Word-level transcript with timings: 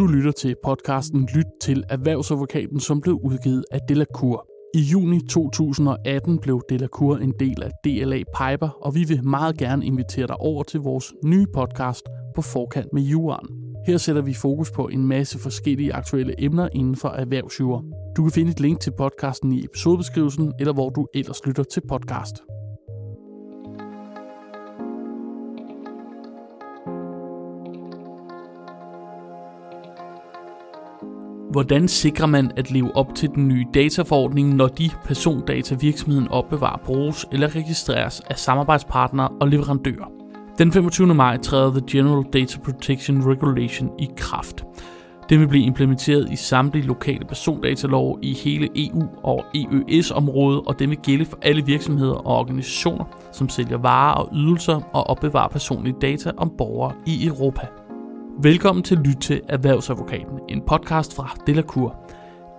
Du 0.00 0.06
lytter 0.06 0.32
til 0.32 0.54
podcasten 0.64 1.28
Lyt 1.34 1.46
til 1.62 1.84
Erhvervsadvokaten, 1.88 2.80
som 2.80 3.00
blev 3.00 3.20
udgivet 3.24 3.64
af 3.70 3.80
Delacour. 3.88 4.46
I 4.74 4.80
juni 4.80 5.20
2018 5.30 6.38
blev 6.38 6.62
Delacour 6.68 7.16
en 7.16 7.34
del 7.40 7.62
af 7.62 7.70
DLA 7.84 8.16
Piper, 8.16 8.68
og 8.82 8.94
vi 8.94 9.04
vil 9.04 9.24
meget 9.24 9.58
gerne 9.58 9.86
invitere 9.86 10.26
dig 10.26 10.36
over 10.36 10.62
til 10.62 10.80
vores 10.80 11.12
nye 11.24 11.46
podcast 11.54 12.02
på 12.34 12.42
forkant 12.42 12.92
med 12.92 13.02
juraen. 13.02 13.48
Her 13.86 13.96
sætter 13.96 14.22
vi 14.22 14.34
fokus 14.34 14.70
på 14.70 14.88
en 14.88 15.06
masse 15.06 15.38
forskellige 15.38 15.94
aktuelle 15.94 16.34
emner 16.44 16.68
inden 16.72 16.96
for 16.96 17.08
erhvervsjura. 17.08 17.82
Du 18.16 18.22
kan 18.22 18.32
finde 18.32 18.50
et 18.50 18.60
link 18.60 18.80
til 18.80 18.92
podcasten 18.98 19.52
i 19.52 19.64
episodebeskrivelsen, 19.64 20.52
eller 20.60 20.72
hvor 20.72 20.90
du 20.90 21.06
ellers 21.14 21.46
lytter 21.46 21.62
til 21.62 21.82
podcast. 21.88 22.34
Hvordan 31.50 31.88
sikrer 31.88 32.26
man 32.26 32.50
at 32.56 32.70
leve 32.70 32.96
op 32.96 33.14
til 33.14 33.30
den 33.34 33.48
nye 33.48 33.66
dataforordning, 33.74 34.54
når 34.54 34.68
de 34.68 34.90
persondata 35.04 35.74
virksomheden 35.74 36.28
opbevarer 36.28 36.78
bruges 36.84 37.26
eller 37.32 37.56
registreres 37.56 38.20
af 38.20 38.38
samarbejdspartnere 38.38 39.28
og 39.40 39.48
leverandører? 39.48 40.10
Den 40.58 40.72
25. 40.72 41.14
maj 41.14 41.36
træder 41.36 41.70
The 41.70 41.82
General 41.90 42.24
Data 42.32 42.60
Protection 42.60 43.30
Regulation 43.30 43.90
i 43.98 44.08
kraft. 44.16 44.64
Den 45.30 45.40
vil 45.40 45.48
blive 45.48 45.64
implementeret 45.64 46.32
i 46.32 46.36
samtlige 46.36 46.86
lokale 46.86 47.24
persondatalov 47.24 48.18
i 48.22 48.34
hele 48.34 48.68
EU 48.76 49.02
og 49.22 49.44
EØS-området, 49.54 50.62
og 50.66 50.78
den 50.78 50.90
vil 50.90 50.98
gælde 50.98 51.24
for 51.24 51.38
alle 51.42 51.66
virksomheder 51.66 52.14
og 52.14 52.38
organisationer, 52.38 53.04
som 53.32 53.48
sælger 53.48 53.78
varer 53.78 54.14
og 54.14 54.28
ydelser 54.34 54.80
og 54.92 55.06
opbevarer 55.06 55.48
personlige 55.48 55.96
data 56.00 56.30
om 56.36 56.52
borgere 56.58 56.92
i 57.06 57.26
Europa. 57.26 57.66
Velkommen 58.42 58.82
til 58.82 58.98
Lyt 58.98 59.16
til 59.16 59.40
Erhvervsadvokaten, 59.48 60.40
en 60.48 60.62
podcast 60.66 61.16
fra 61.16 61.36
Delacour. 61.46 61.96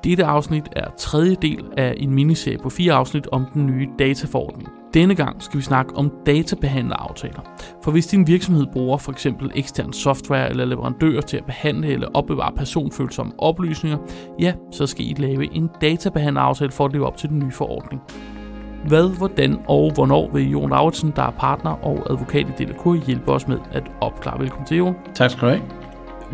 Dette 0.04 0.26
afsnit 0.26 0.64
er 0.76 0.90
tredje 0.98 1.36
del 1.42 1.66
af 1.78 1.94
en 1.98 2.14
miniserie 2.14 2.58
på 2.58 2.70
fire 2.70 2.94
afsnit 2.94 3.28
om 3.32 3.46
den 3.54 3.66
nye 3.66 3.90
dataforordning. 4.00 4.70
Denne 4.94 5.16
gang 5.16 5.44
skal 5.44 5.58
vi 5.58 5.64
snakke 5.64 5.96
om 5.96 6.12
databehandleraftaler. 6.26 7.42
For 7.84 7.92
hvis 7.92 8.08
din 8.08 8.28
virksomhed 8.28 8.66
bruger 8.74 8.98
for 8.98 9.12
eksempel 9.12 9.52
ekstern 9.56 9.94
software 9.94 10.50
eller 10.50 10.66
leverandører 10.66 11.22
til 11.22 11.38
at 11.38 11.46
behandle 11.46 11.88
eller 11.88 12.08
opbevare 12.14 12.52
personfølsomme 12.56 13.34
oplysninger, 13.38 13.98
ja, 14.40 14.54
så 14.72 14.88
skal 14.88 15.06
I 15.06 15.16
lave 15.18 15.56
en 15.56 15.70
databehandleraftale 15.82 16.72
for 16.72 16.86
at 16.86 16.94
leve 16.94 17.08
op 17.08 17.18
til 17.18 17.30
den 17.30 17.40
nye 17.40 17.52
forordning. 17.52 18.02
Hvad, 18.88 19.18
hvordan 19.18 19.60
og 19.68 19.94
hvornår 19.94 20.32
vil 20.34 20.50
Jon 20.52 20.70
Lauritsen, 20.70 21.14
der 21.16 21.22
er 21.22 21.32
partner 21.32 21.72
og 21.72 22.12
advokat 22.12 22.48
i 22.50 22.64
Delacour, 22.64 23.06
hjælpe 23.06 23.32
os 23.32 23.48
med 23.48 23.58
at 23.72 23.84
opklare. 24.02 24.40
Velkommen 24.40 24.68
til, 24.68 24.78
Jon. 24.78 24.96
Tak 25.16 25.32
skal 25.32 25.42
du 25.42 25.48
have. 25.48 25.62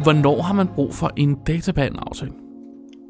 Hvornår 0.03 0.41
har 0.41 0.53
man 0.53 0.67
brug 0.67 0.93
for 0.93 1.11
en 1.15 1.35
databehandleraftale? 1.47 2.31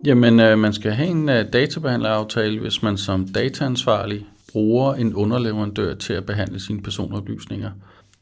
Jamen, 0.06 0.40
øh, 0.40 0.60
man 0.60 0.74
skal 0.74 0.92
have 0.92 1.10
en 1.10 1.30
øh, 1.30 1.46
databehandleraftale, 1.54 2.60
hvis 2.60 2.84
man 2.84 2.98
som 2.98 3.28
dataansvarlig 3.28 4.26
bruger 4.52 4.94
en 4.94 5.16
underleverandør 5.16 5.94
til 5.94 6.14
at 6.14 6.26
behandle 6.26 6.60
sine 6.60 6.82
personoplysninger. 6.82 7.72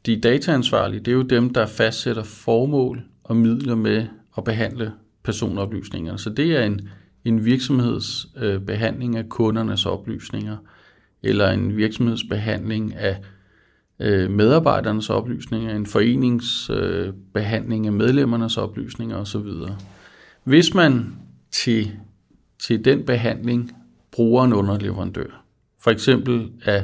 De 0.06 0.22
dataansvarlige, 0.22 1.00
det 1.00 1.08
er 1.08 1.16
jo 1.16 1.22
dem, 1.22 1.54
der 1.54 1.66
fastsætter 1.66 2.24
formål 2.24 3.04
og 3.24 3.36
midler 3.36 3.76
med 3.76 4.06
at 4.38 4.44
behandle 4.44 4.92
personoplysninger. 5.24 6.18
Så 6.18 6.30
det 6.30 6.52
er 6.52 6.64
en, 6.64 6.90
en 7.26 7.46
virksomheds 7.46 8.28
øh, 8.38 8.60
behandling 8.62 9.18
af 9.18 9.30
kundernes 9.30 9.86
oplysninger, 9.86 10.58
eller 11.26 11.50
en 11.50 11.78
virksomhedsbehandling 11.78 12.96
af 12.96 13.18
øh, 14.00 14.32
medarbejdernes 14.32 15.10
oplysninger, 15.10 15.76
en 15.76 15.86
forenings 15.86 16.70
øh, 16.70 17.14
behandling 17.34 17.88
af 17.88 17.94
medlemmernes 17.94 18.58
oplysninger 18.58 19.18
osv. 19.18 19.48
Hvis 20.44 20.74
man 20.74 21.16
til, 21.52 21.92
til 22.60 22.86
den 22.86 23.06
behandling 23.06 23.72
bruger 24.12 24.44
en 24.44 24.54
underleverandør, 24.54 25.46
for 25.84 25.92
eksempel 25.92 26.52
at 26.64 26.84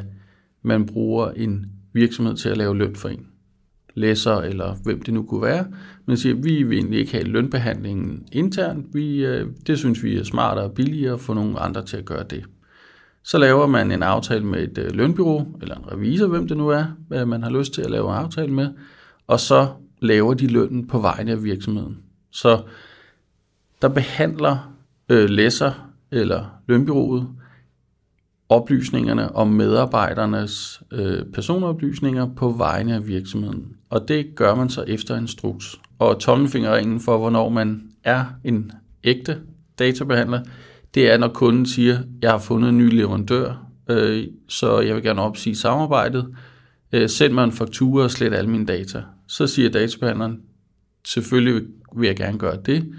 man 0.62 0.86
bruger 0.86 1.32
en 1.32 1.66
virksomhed 1.94 2.36
til 2.36 2.50
at 2.50 2.58
lave 2.58 2.78
løn 2.78 2.96
for 2.96 3.10
en, 3.10 3.28
læser 3.94 4.36
eller 4.36 4.76
hvem 4.84 5.02
det 5.02 5.14
nu 5.14 5.24
kunne 5.24 5.42
være, 5.42 5.66
men 6.06 6.18
siger, 6.18 6.36
vi 6.36 6.64
vil 6.64 6.78
egentlig 6.78 7.00
ikke 7.00 7.12
have 7.12 7.24
lønbehandlingen 7.24 8.26
internt, 8.32 8.86
vi, 8.94 9.26
øh, 9.26 9.48
det 9.68 9.78
synes 9.78 10.04
vi 10.04 10.18
er 10.18 10.24
smartere 10.24 10.66
og 10.66 10.74
billigere 10.74 11.14
at 11.14 11.20
få 11.20 11.34
nogle 11.34 11.60
andre 11.60 11.86
til 11.86 11.98
at 11.98 12.06
gøre 12.06 12.24
det. 12.24 12.46
Så 13.24 13.38
laver 13.38 13.68
man 13.68 13.92
en 13.92 14.04
aftale 14.04 14.46
med 14.46 14.64
et 14.64 14.78
øh, 14.78 14.96
lønbyrå, 14.96 15.48
eller 15.62 15.76
en 15.76 15.92
revisor, 15.92 16.28
hvem 16.28 16.48
det 16.48 16.58
nu 16.58 16.70
er, 16.70 16.86
hvad 17.08 17.26
man 17.26 17.44
har 17.44 17.50
lyst 17.50 17.74
til 17.74 17.82
at 17.82 17.92
lave 17.92 18.10
en 18.10 18.16
aftale 18.16 18.54
med, 18.54 18.70
og 19.28 19.40
så 19.40 19.68
laver 20.02 20.34
de 20.34 20.48
lønnen 20.48 20.88
på 20.88 21.00
vegne 21.00 21.32
af 21.32 21.44
virksomheden. 21.44 21.98
Så 22.32 22.62
der 23.82 23.88
behandler 23.88 24.74
øh, 25.10 25.30
læser 25.30 25.92
eller 26.12 26.46
lønbyrået 26.68 27.28
oplysningerne 28.50 29.36
om 29.36 29.48
medarbejdernes 29.48 30.82
øh, 30.92 31.26
personoplysninger 31.34 32.28
på 32.36 32.50
vegne 32.50 32.96
af 32.96 33.08
virksomheden. 33.08 33.76
Og 33.90 34.08
det 34.08 34.36
gør 34.36 34.56
man 34.56 34.70
så 34.70 34.84
efter 34.88 35.18
instruks. 35.18 35.80
Og 36.00 36.20
tommelfingerringen 36.20 37.00
for, 37.00 37.18
hvornår 37.18 37.50
man 37.50 37.84
er 38.04 38.26
en 38.44 38.72
ægte 39.04 39.38
databehandler, 39.80 40.40
det 40.94 41.12
er, 41.12 41.18
når 41.18 41.28
kunden 41.28 41.66
siger, 41.66 42.00
jeg 42.22 42.32
har 42.32 42.38
fundet 42.38 42.70
en 42.70 42.78
ny 42.78 42.96
leverandør, 42.96 43.68
øh, 43.90 44.24
så 44.48 44.80
jeg 44.80 44.96
vil 44.96 45.04
gerne 45.04 45.22
opsige 45.22 45.56
samarbejdet. 45.56 46.28
Øh, 46.92 47.10
send 47.10 47.34
mig 47.34 47.44
en 47.44 47.52
faktura 47.52 48.04
og 48.04 48.12
slet 48.12 48.34
alle 48.34 48.50
mine 48.50 48.66
data. 48.66 49.04
Så 49.28 49.48
siger 49.48 49.70
databehandleren, 49.70 50.40
selvfølgelig 51.08 51.64
vil 51.98 52.08
jeg 52.08 52.16
gerne 52.16 52.38
gøre 52.38 52.58
det. 52.66 52.94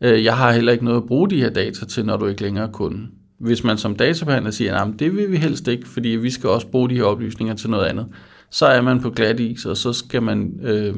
Øh, 0.00 0.24
jeg 0.24 0.36
har 0.36 0.52
heller 0.52 0.72
ikke 0.72 0.84
noget 0.84 1.00
at 1.00 1.06
bruge 1.06 1.30
de 1.30 1.40
her 1.40 1.50
data 1.50 1.86
til, 1.86 2.06
når 2.06 2.16
du 2.16 2.26
ikke 2.26 2.42
længere 2.42 2.66
er 2.66 2.72
kunde. 2.72 3.08
Hvis 3.38 3.64
man 3.64 3.78
som 3.78 3.96
databehandler 3.96 4.50
siger, 4.50 4.76
at 4.76 4.94
det 4.98 5.16
vil 5.16 5.32
vi 5.32 5.36
helst 5.36 5.68
ikke, 5.68 5.88
fordi 5.88 6.08
vi 6.08 6.30
skal 6.30 6.48
også 6.48 6.66
bruge 6.66 6.90
de 6.90 6.94
her 6.94 7.04
oplysninger 7.04 7.54
til 7.54 7.70
noget 7.70 7.84
andet, 7.84 8.06
så 8.50 8.66
er 8.66 8.80
man 8.80 9.00
på 9.00 9.10
glat 9.10 9.40
is, 9.40 9.66
og 9.66 9.76
så 9.76 9.92
skal 9.92 10.22
man 10.22 10.60
øh, 10.62 10.94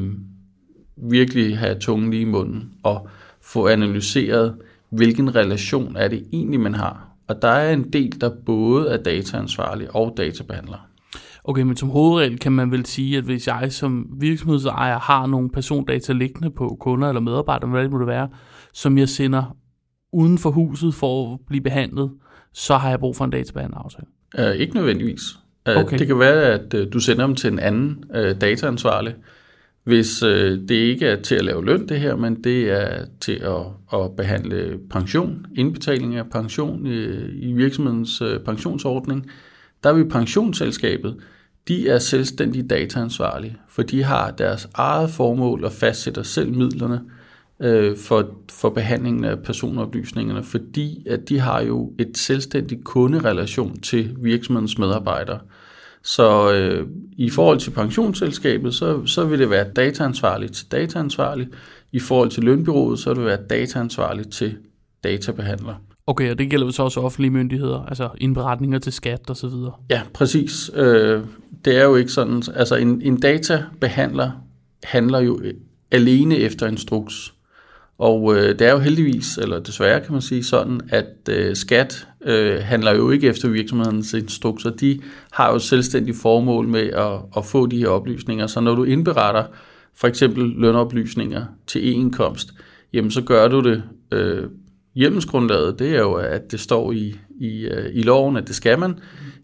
virkelig 1.10 1.58
have 1.58 1.78
tungen 1.78 2.10
lige 2.10 2.22
i 2.22 2.24
munden 2.24 2.70
og 2.82 3.08
få 3.42 3.68
analyseret, 3.68 4.54
hvilken 4.92 5.34
relation 5.34 5.96
er 5.96 6.08
det 6.08 6.26
egentlig, 6.32 6.60
man 6.60 6.74
har. 6.74 7.08
Og 7.28 7.42
der 7.42 7.48
er 7.48 7.72
en 7.72 7.92
del, 7.92 8.20
der 8.20 8.30
både 8.46 8.88
er 8.88 8.96
dataansvarlig 8.96 9.96
og 9.96 10.14
databehandler. 10.16 10.88
Okay, 11.44 11.62
men 11.62 11.76
som 11.76 11.88
hovedregel 11.88 12.38
kan 12.38 12.52
man 12.52 12.70
vel 12.70 12.86
sige, 12.86 13.18
at 13.18 13.24
hvis 13.24 13.48
jeg 13.48 13.72
som 13.72 14.06
virksomhedsejer 14.20 14.98
har 14.98 15.26
nogle 15.26 15.50
persondata 15.50 16.12
liggende 16.12 16.50
på 16.50 16.76
kunder 16.80 17.08
eller 17.08 17.20
medarbejdere, 17.20 17.70
hvad 17.70 17.82
det 17.82 17.90
må 17.90 17.98
det 17.98 18.06
være, 18.06 18.28
som 18.72 18.98
jeg 18.98 19.08
sender 19.08 19.56
uden 20.12 20.38
for 20.38 20.50
huset 20.50 20.94
for 20.94 21.34
at 21.34 21.40
blive 21.48 21.62
behandlet, 21.62 22.10
så 22.52 22.76
har 22.76 22.88
jeg 22.90 22.98
brug 23.00 23.16
for 23.16 23.24
en 23.24 23.30
databehandleraftale? 23.30 24.06
Uh, 24.38 24.60
ikke 24.60 24.74
nødvendigvis. 24.74 25.22
Uh, 25.70 25.76
okay. 25.76 25.98
Det 25.98 26.06
kan 26.06 26.18
være, 26.18 26.42
at 26.42 26.74
uh, 26.74 26.80
du 26.92 26.98
sender 26.98 27.26
dem 27.26 27.34
til 27.34 27.52
en 27.52 27.58
anden 27.58 28.04
uh, 28.10 28.40
dataansvarlig, 28.40 29.14
hvis 29.84 30.22
øh, 30.22 30.58
det 30.68 30.74
ikke 30.74 31.06
er 31.06 31.22
til 31.22 31.34
at 31.34 31.44
lave 31.44 31.64
løn 31.64 31.88
det 31.88 32.00
her, 32.00 32.16
men 32.16 32.44
det 32.44 32.70
er 32.70 33.04
til 33.20 33.32
at, 33.32 34.00
at 34.00 34.16
behandle 34.16 34.78
pension, 34.90 35.46
indbetaling 35.54 36.16
af 36.16 36.30
pension 36.30 36.86
i, 36.86 37.04
i 37.32 37.52
virksomhedens 37.52 38.22
øh, 38.22 38.40
pensionsordning. 38.40 39.30
Der 39.84 39.92
vil 39.92 40.08
pensionsselskabet, 40.08 41.16
de 41.68 41.88
er 41.88 41.98
selvstændige 41.98 42.68
dataansvarlige, 42.68 43.56
for 43.68 43.82
de 43.82 44.02
har 44.02 44.30
deres 44.30 44.68
eget 44.74 45.10
formål 45.10 45.64
og 45.64 45.72
fastsætter 45.72 46.22
selv 46.22 46.52
midlerne, 46.52 47.00
øh, 47.60 47.96
for, 47.96 48.30
for 48.50 48.70
behandlingen 48.70 49.24
af 49.24 49.38
personoplysningerne, 49.38 50.42
fordi 50.42 51.06
at 51.10 51.28
de 51.28 51.38
har 51.38 51.62
jo 51.62 51.92
et 51.98 52.18
selvstændigt 52.18 52.84
kunderelation 52.84 53.80
til 53.80 54.16
virksomhedens 54.18 54.78
medarbejdere. 54.78 55.40
Så 56.04 56.52
øh, 56.52 56.86
i 57.16 57.30
forhold 57.30 57.58
til 57.58 57.70
pensionsselskabet, 57.70 58.74
så, 58.74 59.06
så 59.06 59.24
vil 59.24 59.38
det 59.38 59.50
være 59.50 59.68
dataansvarligt 59.76 60.52
til 60.52 60.66
dataansvarlig. 60.72 61.48
I 61.92 62.00
forhold 62.00 62.30
til 62.30 62.44
lønbyrået, 62.44 62.98
så 62.98 63.10
vil 63.10 63.16
det 63.16 63.26
være 63.26 63.42
dataansvarligt 63.50 64.32
til 64.32 64.56
databehandler. 65.04 65.74
Okay, 66.06 66.30
og 66.30 66.38
det 66.38 66.50
gælder 66.50 66.70
så 66.70 66.82
også 66.82 67.00
offentlige 67.00 67.30
myndigheder, 67.30 67.84
altså 67.84 68.08
indberetninger 68.18 68.78
til 68.78 68.92
skat 68.92 69.30
og 69.30 69.36
så 69.36 69.48
videre. 69.48 69.72
Ja, 69.90 70.02
præcis. 70.14 70.70
Øh, 70.74 71.20
det 71.64 71.76
er 71.76 71.84
jo 71.84 71.96
ikke 71.96 72.12
sådan, 72.12 72.42
altså 72.54 72.76
en, 72.76 73.02
en 73.02 73.20
databehandler 73.20 74.30
handler 74.84 75.20
jo 75.20 75.40
alene 75.90 76.36
efter 76.36 76.66
instruks. 76.66 77.34
Og 78.02 78.36
øh, 78.36 78.58
det 78.58 78.66
er 78.66 78.72
jo 78.72 78.78
heldigvis, 78.78 79.38
eller 79.38 79.58
desværre 79.58 80.00
kan 80.00 80.12
man 80.12 80.22
sige 80.22 80.44
sådan, 80.44 80.80
at 80.88 81.28
øh, 81.30 81.56
skat 81.56 82.08
øh, 82.24 82.58
handler 82.62 82.94
jo 82.94 83.10
ikke 83.10 83.26
efter 83.26 83.48
virksomhedens 83.48 84.14
instrukser. 84.14 84.70
De 84.70 85.00
har 85.32 85.52
jo 85.52 85.58
selvstændig 85.58 86.14
formål 86.14 86.68
med 86.68 86.90
at, 86.90 87.12
at 87.36 87.44
få 87.44 87.66
de 87.66 87.78
her 87.78 87.88
oplysninger. 87.88 88.46
Så 88.46 88.60
når 88.60 88.74
du 88.74 88.84
indberetter 88.84 89.44
for 89.94 90.08
eksempel 90.08 90.44
lønoplysninger 90.44 91.44
til 91.66 91.88
e-indkomst, 91.88 92.48
jamen 92.92 93.10
så 93.10 93.22
gør 93.22 93.48
du 93.48 93.60
det, 93.60 93.82
øh, 94.12 94.44
hjemmelsgrundlaget, 94.94 95.78
det 95.78 95.96
er 95.96 96.00
jo, 96.00 96.12
at 96.12 96.52
det 96.52 96.60
står 96.60 96.92
i, 96.92 97.16
i, 97.42 97.64
øh, 97.66 97.90
i 97.94 98.02
loven, 98.02 98.36
at 98.36 98.48
det 98.48 98.56
skal 98.56 98.78
man, 98.78 98.98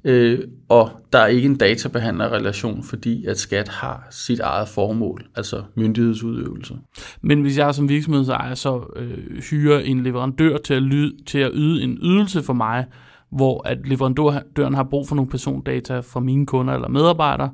øh, 0.05 0.39
og 0.69 0.91
der 1.13 1.19
er 1.19 1.27
ikke 1.27 1.47
en 1.47 1.57
databehandlerrelation, 1.57 2.83
fordi 2.83 3.27
at 3.27 3.39
skat 3.39 3.69
har 3.69 4.07
sit 4.11 4.41
eget 4.41 4.69
formål, 4.69 5.27
altså 5.37 5.63
myndighedsudøvelse. 5.75 6.75
Men 7.23 7.43
hvis 7.43 7.59
jeg 7.59 7.75
som 7.75 7.89
virksomhedsejer 7.89 8.55
så 8.55 8.83
øh, 8.97 9.43
hyrer 9.51 9.79
en 9.79 10.03
leverandør 10.03 10.57
til 10.57 10.75
at, 10.75 10.83
lyde, 10.83 11.25
til 11.25 11.39
at 11.39 11.51
yde 11.55 11.83
en 11.83 11.99
ydelse 12.03 12.43
for 12.43 12.53
mig, 12.53 12.85
hvor 13.31 13.69
at 13.69 13.79
leverandøren 13.89 14.75
har 14.75 14.85
brug 14.85 15.09
for 15.09 15.15
nogle 15.15 15.31
persondata 15.31 16.01
fra 16.01 16.21
mine 16.21 16.47
kunder 16.47 16.75
eller 16.75 16.89
medarbejdere, 16.89 17.51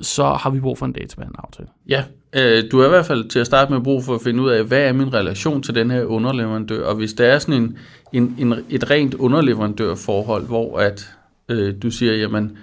så 0.00 0.24
har 0.24 0.50
vi 0.50 0.60
brug 0.60 0.78
for 0.78 0.86
en 0.86 0.92
databehandleraftale. 0.92 1.68
Ja, 1.88 2.04
øh, 2.36 2.64
du 2.72 2.80
er 2.80 2.86
i 2.86 2.88
hvert 2.88 3.06
fald 3.06 3.28
til 3.28 3.38
at 3.38 3.46
starte 3.46 3.72
med 3.72 3.80
brug 3.80 4.04
for 4.04 4.14
at 4.14 4.22
finde 4.22 4.42
ud 4.42 4.50
af, 4.50 4.64
hvad 4.64 4.88
er 4.88 4.92
min 4.92 5.14
relation 5.14 5.62
til 5.62 5.74
den 5.74 5.90
her 5.90 6.04
underleverandør, 6.04 6.86
og 6.86 6.94
hvis 6.94 7.12
der 7.12 7.26
er 7.26 7.38
sådan 7.38 7.62
en, 7.62 7.78
en, 8.12 8.36
en, 8.38 8.54
et 8.70 8.90
rent 8.90 9.14
underleverandørforhold, 9.14 10.46
hvor 10.46 10.78
at 10.78 11.10
øh, 11.48 11.74
du 11.82 11.90
siger, 11.90 12.14
jamen, 12.14 12.58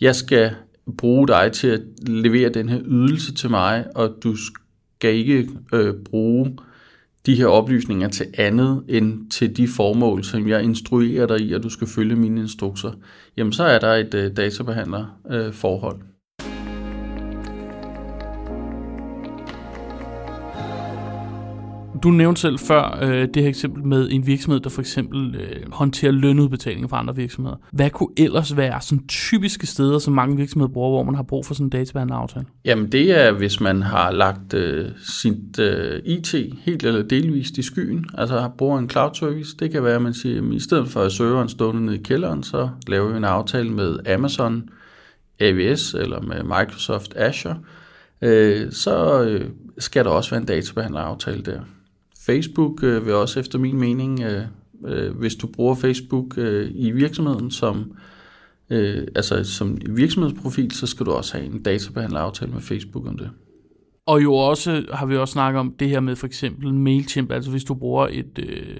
jeg 0.00 0.14
skal 0.14 0.50
bruge 0.98 1.28
dig 1.28 1.52
til 1.52 1.68
at 1.68 1.80
levere 2.06 2.48
den 2.48 2.68
her 2.68 2.80
ydelse 2.84 3.34
til 3.34 3.50
mig, 3.50 3.86
og 3.94 4.16
du 4.22 4.36
skal 4.36 5.14
ikke 5.14 5.48
øh, 5.72 5.94
bruge 5.94 6.56
de 7.26 7.34
her 7.34 7.46
oplysninger 7.46 8.08
til 8.08 8.26
andet 8.38 8.82
end 8.88 9.30
til 9.30 9.56
de 9.56 9.68
formål, 9.68 10.24
som 10.24 10.48
jeg 10.48 10.62
instruerer 10.62 11.26
dig 11.26 11.40
i, 11.40 11.52
at 11.52 11.62
du 11.62 11.68
skal 11.68 11.86
følge 11.86 12.16
mine 12.16 12.40
instrukser, 12.40 12.92
jamen 13.36 13.52
så 13.52 13.64
er 13.64 13.78
der 13.78 13.94
et 13.94 14.14
øh, 14.14 14.36
databehandlerforhold. 14.36 15.46
Øh, 15.46 15.52
forhold. 15.52 16.11
Du 22.02 22.10
nævnte 22.10 22.40
selv 22.40 22.58
før 22.58 22.98
øh, 23.02 23.28
det 23.34 23.42
her 23.42 23.48
eksempel 23.48 23.84
med 23.84 24.08
en 24.10 24.26
virksomhed, 24.26 24.60
der 24.60 24.70
for 24.70 24.80
eksempel 24.80 25.34
øh, 25.34 25.72
håndterer 25.72 26.12
lønudbetalinger 26.12 26.88
fra 26.88 26.98
andre 26.98 27.16
virksomheder. 27.16 27.56
Hvad 27.72 27.90
kunne 27.90 28.08
ellers 28.16 28.56
være 28.56 28.80
sådan 28.80 29.06
typiske 29.06 29.66
steder, 29.66 29.98
som 29.98 30.14
mange 30.14 30.36
virksomheder 30.36 30.72
bruger, 30.72 30.90
hvor 30.90 31.02
man 31.02 31.14
har 31.14 31.22
brug 31.22 31.46
for 31.46 31.54
sådan 31.54 31.66
en 31.66 31.70
databehandleraftale? 31.70 32.46
Jamen 32.64 32.92
det 32.92 33.20
er, 33.20 33.32
hvis 33.32 33.60
man 33.60 33.82
har 33.82 34.10
lagt 34.10 34.54
øh, 34.54 34.88
sit 35.04 35.58
øh, 35.58 36.02
IT 36.04 36.34
helt 36.60 36.84
eller 36.84 37.02
delvist 37.02 37.58
i 37.58 37.62
skyen, 37.62 38.06
altså 38.14 38.50
bruger 38.58 38.78
en 38.78 38.90
cloud 38.90 39.14
service. 39.14 39.56
Det 39.58 39.70
kan 39.70 39.84
være, 39.84 39.94
at 39.94 40.02
man 40.02 40.14
siger, 40.14 40.42
at 40.42 40.54
i 40.54 40.60
stedet 40.60 40.88
for 40.88 41.00
at 41.00 41.12
serveren 41.12 41.48
stående 41.48 41.84
nede 41.84 41.96
i 41.96 42.02
kælderen, 42.02 42.42
så 42.42 42.68
laver 42.86 43.10
vi 43.10 43.16
en 43.16 43.24
aftale 43.24 43.70
med 43.70 44.08
Amazon, 44.08 44.68
AWS 45.40 45.94
eller 45.94 46.20
med 46.20 46.42
Microsoft 46.42 47.16
Azure, 47.16 47.58
øh, 48.22 48.72
så 48.72 49.22
øh, 49.22 49.50
skal 49.78 50.04
der 50.04 50.10
også 50.10 50.30
være 50.30 50.40
en 50.40 50.46
databehandleraftale 50.46 51.42
der. 51.42 51.60
Facebook 52.26 52.82
øh, 52.82 53.06
vil 53.06 53.14
også 53.14 53.40
efter 53.40 53.58
min 53.58 53.78
mening, 53.78 54.20
øh, 54.20 54.42
øh, 54.86 55.16
hvis 55.18 55.34
du 55.34 55.46
bruger 55.46 55.74
Facebook 55.74 56.38
øh, 56.38 56.70
i 56.74 56.90
virksomheden 56.90 57.50
som, 57.50 57.92
øh, 58.70 59.06
altså 59.14 59.44
som 59.44 59.78
virksomhedsprofil, 59.90 60.70
så 60.70 60.86
skal 60.86 61.06
du 61.06 61.10
også 61.10 61.36
have 61.36 61.46
en 61.46 61.62
databehandleraftale 61.62 62.52
med 62.52 62.60
Facebook 62.60 63.06
om 63.06 63.18
det. 63.18 63.30
Og 64.06 64.22
jo 64.22 64.34
også 64.34 64.84
har 64.92 65.06
vi 65.06 65.16
også 65.16 65.32
snakket 65.32 65.60
om 65.60 65.74
det 65.78 65.88
her 65.88 66.00
med 66.00 66.16
for 66.16 66.26
eksempel 66.26 66.74
MailChimp, 66.74 67.32
altså 67.32 67.50
hvis 67.50 67.64
du 67.64 67.74
bruger 67.74 68.08
et, 68.10 68.38
øh, 68.38 68.76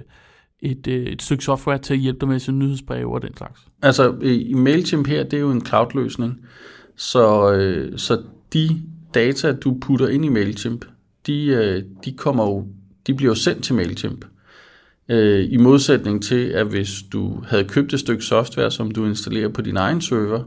et, 0.59 0.87
øh, 0.87 1.05
et 1.05 1.21
stykke 1.21 1.43
software 1.43 1.77
til 1.77 1.93
at 1.93 1.99
hjælpe 1.99 2.19
dig 2.19 2.27
med 2.27 2.39
sine 2.39 2.59
nyhedsbreve 2.59 3.13
og 3.13 3.21
den 3.21 3.37
slags. 3.37 3.67
Altså 3.81 4.15
i 4.21 4.53
MailChimp 4.53 5.07
her, 5.07 5.23
det 5.23 5.33
er 5.33 5.41
jo 5.41 5.51
en 5.51 5.65
cloud-løsning, 5.65 6.45
så, 6.95 7.53
øh, 7.53 7.97
så 7.97 8.21
de 8.53 8.81
data, 9.13 9.51
du 9.51 9.77
putter 9.81 10.07
ind 10.07 10.25
i 10.25 10.29
MailChimp, 10.29 10.85
de, 11.27 11.45
øh, 11.45 11.83
de 12.05 12.11
kommer 12.11 12.43
jo 12.43 12.67
de 13.07 13.13
bliver 13.13 13.33
sendt 13.33 13.63
til 13.63 13.75
MailChimp. 13.75 14.25
Øh, 15.09 15.47
I 15.51 15.57
modsætning 15.57 16.23
til, 16.23 16.47
at 16.49 16.67
hvis 16.67 16.89
du 17.13 17.43
havde 17.47 17.63
købt 17.63 17.93
et 17.93 17.99
stykke 17.99 18.23
software, 18.23 18.71
som 18.71 18.91
du 18.91 19.05
installerer 19.05 19.49
på 19.49 19.61
din 19.61 19.77
egen 19.77 20.01
server, 20.01 20.43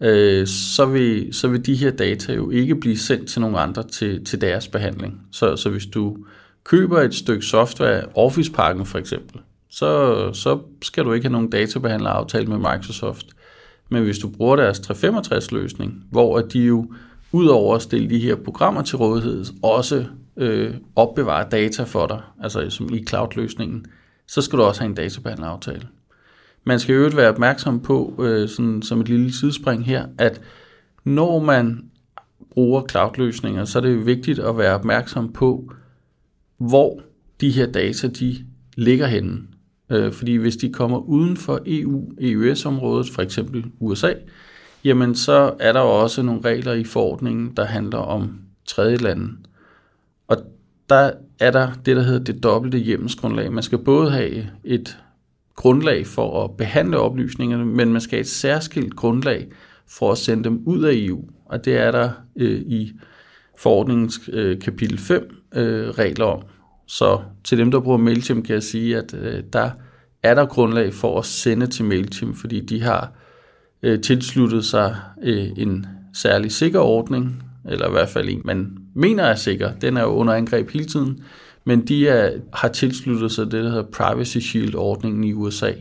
øh, 0.00 0.46
så, 0.46 0.86
vil, 0.86 1.28
så 1.34 1.48
vil 1.48 1.66
de 1.66 1.74
her 1.74 1.90
data 1.90 2.32
jo 2.34 2.50
ikke 2.50 2.74
blive 2.74 2.98
sendt 2.98 3.28
til 3.28 3.40
nogen 3.40 3.56
andre 3.56 3.82
til, 3.82 4.24
til 4.24 4.40
deres 4.40 4.68
behandling. 4.68 5.20
Så, 5.32 5.56
så 5.56 5.70
hvis 5.70 5.86
du 5.86 6.16
køber 6.64 7.00
et 7.00 7.14
stykke 7.14 7.46
software, 7.46 8.04
Office-pakken 8.14 8.86
for 8.86 8.98
eksempel, 8.98 9.40
så, 9.70 10.30
så 10.32 10.58
skal 10.82 11.04
du 11.04 11.12
ikke 11.12 11.26
have 11.26 11.32
nogen 11.32 11.50
databehandleraftale 11.50 12.46
med 12.46 12.56
Microsoft. 12.56 13.26
Men 13.88 14.02
hvis 14.02 14.18
du 14.18 14.28
bruger 14.28 14.56
deres 14.56 14.78
365-løsning, 14.78 16.04
hvor 16.10 16.38
de 16.40 16.60
jo 16.60 16.92
udover 17.32 17.76
at 17.76 17.82
stille 17.82 18.10
de 18.10 18.18
her 18.18 18.36
programmer 18.36 18.82
til 18.82 18.96
rådighed, 18.96 19.44
også 19.62 20.04
øh, 20.36 20.74
opbevare 20.96 21.48
data 21.50 21.82
for 21.82 22.06
dig, 22.06 22.20
altså 22.42 22.70
som 22.70 22.94
i 22.94 23.04
cloud-løsningen, 23.04 23.84
så 24.26 24.42
skal 24.42 24.58
du 24.58 24.62
også 24.62 24.80
have 24.80 24.88
en 24.88 24.94
databehandleraftale. 24.94 25.88
Man 26.64 26.78
skal 26.78 26.94
jo 26.94 27.10
være 27.14 27.28
opmærksom 27.28 27.80
på, 27.80 28.14
øh, 28.18 28.48
sådan, 28.48 28.82
som 28.82 29.00
et 29.00 29.08
lille 29.08 29.32
sidespring 29.32 29.86
her, 29.86 30.06
at 30.18 30.40
når 31.04 31.38
man 31.38 31.90
bruger 32.50 32.82
cloud-løsninger, 32.90 33.64
så 33.64 33.78
er 33.78 33.82
det 33.82 34.06
vigtigt 34.06 34.38
at 34.38 34.58
være 34.58 34.74
opmærksom 34.74 35.32
på, 35.32 35.72
hvor 36.58 37.00
de 37.40 37.50
her 37.50 37.66
data 37.66 38.08
de 38.08 38.36
ligger 38.76 39.06
henne. 39.06 39.38
Øh, 39.90 40.12
fordi 40.12 40.34
hvis 40.34 40.56
de 40.56 40.72
kommer 40.72 40.98
uden 40.98 41.36
for 41.36 41.60
EU-EØS-området, 41.66 43.06
for 43.14 43.22
eksempel 43.22 43.64
USA, 43.80 44.12
jamen 44.84 45.14
så 45.14 45.54
er 45.60 45.72
der 45.72 45.80
også 45.80 46.22
nogle 46.22 46.40
regler 46.44 46.72
i 46.72 46.84
forordningen, 46.84 47.52
der 47.56 47.64
handler 47.64 47.98
om 47.98 48.38
tredje 48.66 48.96
lande 48.96 49.28
og 50.28 50.36
der 50.88 51.10
er 51.40 51.50
der 51.50 51.72
det, 51.86 51.96
der 51.96 52.02
hedder 52.02 52.24
det 52.24 52.42
dobbelte 52.42 52.78
hjemmelsgrundlag. 52.78 53.52
Man 53.52 53.62
skal 53.62 53.78
både 53.78 54.10
have 54.10 54.50
et 54.64 54.98
grundlag 55.54 56.06
for 56.06 56.44
at 56.44 56.56
behandle 56.56 56.98
oplysningerne, 56.98 57.64
men 57.64 57.92
man 57.92 58.00
skal 58.00 58.16
have 58.16 58.20
et 58.20 58.28
særskilt 58.28 58.96
grundlag 58.96 59.48
for 59.86 60.12
at 60.12 60.18
sende 60.18 60.44
dem 60.44 60.62
ud 60.66 60.84
af 60.84 60.92
EU. 60.94 61.24
Og 61.46 61.64
det 61.64 61.76
er 61.76 61.90
der 61.90 62.10
øh, 62.36 62.60
i 62.60 62.92
forordningens 63.58 64.20
øh, 64.32 64.60
kapitel 64.60 64.98
5 64.98 65.36
øh, 65.54 65.88
regler 65.88 66.24
om. 66.24 66.42
Så 66.86 67.20
til 67.44 67.58
dem, 67.58 67.70
der 67.70 67.80
bruger 67.80 67.98
MailChimp, 67.98 68.46
kan 68.46 68.54
jeg 68.54 68.62
sige, 68.62 68.96
at 68.96 69.14
øh, 69.14 69.42
der 69.52 69.70
er 70.22 70.34
der 70.34 70.46
grundlag 70.46 70.94
for 70.94 71.18
at 71.18 71.24
sende 71.24 71.66
til 71.66 71.84
MailChimp, 71.84 72.36
fordi 72.36 72.60
de 72.60 72.82
har 72.82 73.12
øh, 73.82 74.00
tilsluttet 74.00 74.64
sig 74.64 74.96
øh, 75.22 75.48
en 75.56 75.86
særlig 76.14 76.52
sikker 76.52 76.80
ordning, 76.80 77.42
eller 77.68 77.88
i 77.88 77.90
hvert 77.90 78.08
fald 78.08 78.28
en, 78.28 78.42
man 78.44 78.78
mener 78.94 79.24
er 79.24 79.34
sikker. 79.34 79.72
Den 79.72 79.96
er 79.96 80.02
jo 80.02 80.08
under 80.08 80.34
angreb 80.34 80.70
hele 80.70 80.84
tiden, 80.84 81.24
men 81.64 81.86
de 81.86 82.08
er, 82.08 82.32
har 82.52 82.68
tilsluttet 82.68 83.32
sig 83.32 83.44
det, 83.44 83.64
der 83.64 83.70
hedder 83.70 83.86
Privacy 83.92 84.38
Shield-ordningen 84.38 85.24
i 85.24 85.32
USA. 85.32 85.72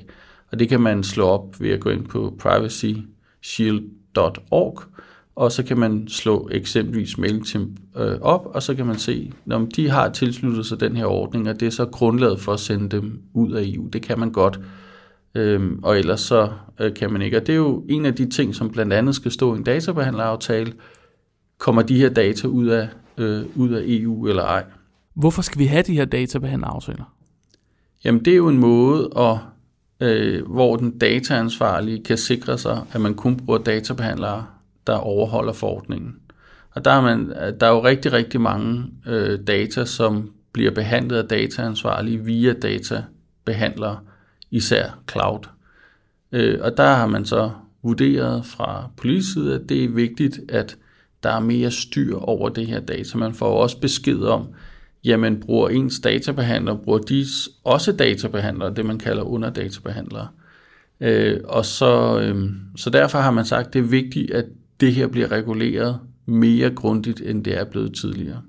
Og 0.52 0.60
det 0.60 0.70
kan 0.70 0.82
man 0.82 1.04
slå 1.04 1.26
op 1.26 1.56
ved 1.60 1.70
at 1.70 1.80
gå 1.80 1.90
ind 1.90 2.06
på 2.06 2.36
privacyshield.org, 2.40 4.82
og 5.36 5.52
så 5.52 5.64
kan 5.64 5.78
man 5.78 6.08
slå 6.08 6.50
eksempelvis 6.52 7.18
MailChimp 7.18 7.80
øh, 7.98 8.22
op, 8.22 8.46
og 8.46 8.64
så 8.64 8.76
kan 8.76 8.86
man 8.86 9.00
se, 9.00 9.32
om 9.52 9.72
de 9.72 9.90
har 9.90 10.10
tilsluttet 10.10 10.66
sig 10.66 10.80
den 10.80 10.96
her 10.96 11.06
ordning, 11.06 11.50
og 11.50 11.60
det 11.60 11.66
er 11.66 11.70
så 11.70 11.86
grundlaget 11.86 12.40
for 12.40 12.54
at 12.54 12.60
sende 12.60 12.90
dem 12.90 13.22
ud 13.34 13.52
af 13.52 13.64
EU. 13.66 13.88
Det 13.88 14.02
kan 14.02 14.20
man 14.20 14.32
godt, 14.32 14.60
øhm, 15.36 15.80
og 15.84 16.00
ellers 16.00 16.22
så 16.22 16.50
øh, 16.80 16.94
kan 16.94 17.14
man 17.14 17.22
ikke. 17.22 17.38
Og 17.38 17.48
det 17.48 17.54
er 17.54 17.58
jo 17.58 17.86
en 17.90 18.06
af 18.06 18.16
de 18.16 18.30
ting, 18.30 18.56
som 18.56 18.70
blandt 18.70 18.94
andet 18.94 19.16
skal 19.16 19.32
stå 19.32 19.54
i 19.54 19.58
en 19.58 19.64
databehandleraftale, 19.64 20.74
kommer 21.58 21.82
de 21.82 21.98
her 21.98 22.10
data 22.10 22.48
ud 22.48 22.68
af, 22.68 22.90
øh, 23.18 23.46
ud 23.56 23.70
af 23.70 23.82
EU 23.86 24.28
eller 24.28 24.44
ej. 24.44 24.64
Hvorfor 25.14 25.42
skal 25.42 25.60
vi 25.60 25.66
have 25.66 25.84
de 25.84 25.94
her 25.94 26.06
databehandleraftaler? 26.06 27.14
Jamen 28.06 28.26
det 28.26 28.34
er 28.34 28.38
jo 28.38 28.48
en 28.48 28.58
måde, 28.58 29.10
at, 29.18 29.38
øh, 30.00 30.48
hvor 30.48 30.76
den 30.76 30.98
dataansvarlige 30.98 32.04
kan 32.04 32.18
sikre 32.18 32.58
sig, 32.58 32.82
at 32.92 33.02
man 33.02 33.14
kun 33.14 33.38
bruger 33.38 33.60
databehandlere, 33.60 34.46
der 34.88 34.96
overholder 34.96 35.54
forordningen. 35.54 36.16
Og 36.72 36.86
der 36.86 36.92
er, 36.92 37.02
man, 37.02 37.30
der 37.60 37.68
er 37.68 37.72
jo 37.72 37.84
rigtig, 37.84 38.14
rigtig 38.14 38.42
mange 38.42 38.86
øh, 39.08 39.40
data, 39.48 39.86
som 39.86 40.32
bliver 40.52 40.72
behandlet 40.72 41.18
af 41.18 41.28
dataansvarlige 41.28 42.26
via 42.26 42.54
databehandlere, 42.54 44.00
især 44.52 45.00
cloud. 45.12 45.48
Øh, 46.32 46.60
og 46.62 46.78
der 46.78 46.94
har 46.94 47.08
man 47.08 47.26
så 47.26 47.52
vurderet 47.84 48.46
fra 48.46 48.90
politisk 48.98 49.34
side, 49.34 49.56
at 49.56 49.70
det 49.70 49.84
er 49.84 49.90
vigtigt, 49.90 50.40
at 50.50 50.78
der 51.24 51.30
er 51.30 51.40
mere 51.40 51.72
styr 51.72 52.16
over 52.16 52.50
det 52.50 52.68
her 52.68 52.80
data. 52.80 53.18
Man 53.18 53.34
får 53.34 53.62
også 53.62 53.80
besked 53.80 54.22
om, 54.22 54.48
jamen 55.04 55.40
bruger 55.40 55.70
ens 55.70 56.00
databehandler, 56.00 56.76
bruger 56.76 57.00
de 57.00 57.26
også 57.64 57.92
databehandlere, 57.92 58.74
det 58.74 58.86
man 58.86 59.00
kalder 59.00 59.24
underdatabehandlere. 59.24 60.28
Øh, 61.02 61.40
og 61.44 61.66
så, 61.66 62.20
øh, 62.20 62.50
så 62.76 62.90
derfor 62.90 63.20
har 63.20 63.32
man 63.32 63.46
sagt, 63.46 63.68
at 63.68 63.74
det 63.74 63.80
er 63.80 63.84
vigtigt, 63.84 64.32
at 64.32 64.46
det 64.80 64.94
her 64.94 65.08
bliver 65.08 65.32
reguleret 65.32 66.00
mere 66.26 66.70
grundigt, 66.70 67.22
end 67.22 67.44
det 67.44 67.58
er 67.58 67.64
blevet 67.64 67.94
tidligere. 67.94 68.42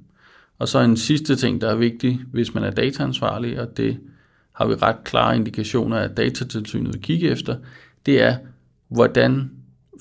Og 0.58 0.68
så 0.68 0.80
en 0.80 0.96
sidste 0.96 1.36
ting, 1.36 1.60
der 1.60 1.70
er 1.70 1.74
vigtig, 1.76 2.20
hvis 2.32 2.54
man 2.54 2.64
er 2.64 2.70
dataansvarlig, 2.70 3.60
og 3.60 3.76
det 3.76 3.98
har 4.52 4.66
vi 4.66 4.74
ret 4.74 5.04
klare 5.04 5.36
indikationer 5.36 5.96
af, 5.96 6.04
at 6.04 6.16
datatilsynet 6.16 6.92
vil 6.92 7.02
kigge 7.02 7.28
efter, 7.28 7.56
det 8.06 8.22
er, 8.22 8.36
hvordan 8.88 9.50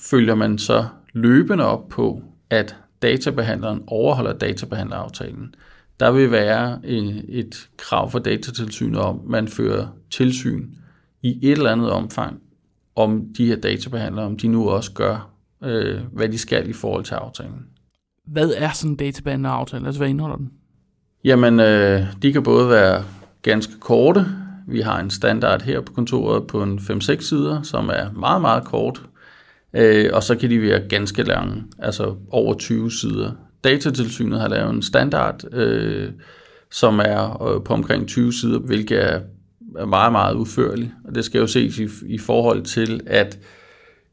følger 0.00 0.34
man 0.34 0.58
så 0.58 0.84
løbende 1.12 1.64
op 1.64 1.88
på, 1.88 2.22
at 2.50 2.76
databehandleren 3.02 3.82
overholder 3.86 4.32
databehandleraftalen. 4.32 5.54
Der 6.00 6.10
vil 6.10 6.30
være 6.30 6.80
et 7.28 7.68
krav 7.76 8.10
for 8.10 8.18
datatilsynet 8.18 9.00
om, 9.00 9.20
at 9.24 9.28
man 9.28 9.48
fører 9.48 9.86
tilsyn 10.10 10.68
i 11.22 11.38
et 11.42 11.52
eller 11.52 11.72
andet 11.72 11.90
omfang, 11.90 12.40
om 12.96 13.26
de 13.36 13.46
her 13.46 13.56
databehandlere, 13.56 14.26
om 14.26 14.36
de 14.36 14.48
nu 14.48 14.70
også 14.70 14.92
gør, 14.92 15.30
øh, 15.64 16.00
hvad 16.12 16.28
de 16.28 16.38
skal 16.38 16.68
i 16.68 16.72
forhold 16.72 17.04
til 17.04 17.14
aftalen. 17.14 17.66
Hvad 18.26 18.52
er 18.56 18.70
sådan 18.70 18.90
en 18.90 18.96
databehandler-aftale? 18.96 19.86
Altså, 19.86 20.00
hvad 20.00 20.08
indeholder 20.08 20.36
den? 20.36 20.50
Jamen, 21.24 21.60
øh, 21.60 22.02
de 22.22 22.32
kan 22.32 22.42
både 22.42 22.70
være 22.70 23.04
ganske 23.42 23.72
korte. 23.80 24.26
Vi 24.68 24.80
har 24.80 25.00
en 25.00 25.10
standard 25.10 25.62
her 25.62 25.80
på 25.80 25.92
kontoret 25.92 26.46
på 26.46 26.62
en 26.62 26.78
5-6 26.78 27.20
sider, 27.20 27.62
som 27.62 27.88
er 27.88 28.12
meget, 28.12 28.40
meget 28.40 28.64
kort. 28.64 29.02
Øh, 29.76 30.10
og 30.12 30.22
så 30.22 30.36
kan 30.36 30.50
de 30.50 30.62
være 30.62 30.88
ganske 30.88 31.22
lange, 31.22 31.62
altså 31.78 32.14
over 32.30 32.54
20 32.54 32.90
sider. 32.90 33.30
Datatilsynet 33.64 34.40
har 34.40 34.48
lavet 34.48 34.70
en 34.70 34.82
standard, 34.82 35.54
øh, 35.54 36.08
som 36.70 36.98
er 36.98 37.42
øh, 37.42 37.64
på 37.64 37.72
omkring 37.72 38.08
20 38.08 38.32
sider, 38.32 38.58
hvilket 38.58 39.04
er, 39.04 39.20
er 39.78 39.86
meget, 39.86 40.12
meget 40.12 40.34
udførligt. 40.34 40.90
Og 41.04 41.14
det 41.14 41.24
skal 41.24 41.38
jo 41.38 41.46
ses 41.46 41.78
i, 41.78 41.88
i 42.06 42.18
forhold 42.18 42.62
til, 42.62 43.00
at 43.06 43.38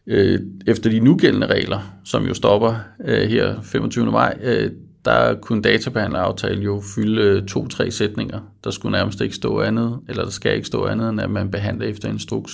øh, 0.08 0.40
efter 0.68 0.90
de 0.90 1.00
nugældende 1.00 1.48
regler, 1.48 1.94
som 2.04 2.26
jo 2.26 2.34
stopper 2.34 2.76
øh, 3.06 3.30
her 3.30 3.62
25. 3.62 4.12
maj, 4.12 4.38
øh, 4.42 4.72
der 5.06 5.36
kunne 5.36 5.62
databehandleraftale 5.62 6.62
jo 6.62 6.82
fylde 6.96 7.22
øh, 7.22 7.46
to-tre 7.46 7.92
sætninger. 7.92 8.40
Der 8.64 8.72
skulle 8.72 8.92
nærmest 8.92 9.22
ikke 9.22 9.36
stå 9.36 9.62
andet, 9.62 10.00
eller 10.10 10.24
der 10.24 10.32
skal 10.32 10.56
ikke 10.56 10.68
stå 10.68 10.86
andet, 10.86 11.10
end 11.10 11.22
at 11.22 11.30
man 11.30 11.52
behandler 11.52 11.88
efter 11.88 12.10
instruks. 12.10 12.54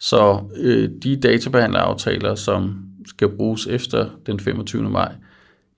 Så 0.00 0.40
øh, 0.56 0.90
de 1.02 1.16
databehandleraftaler, 1.16 2.34
som 2.34 2.84
skal 3.06 3.28
bruges 3.28 3.66
efter 3.66 4.08
den 4.26 4.40
25. 4.40 4.90
maj, 4.90 5.12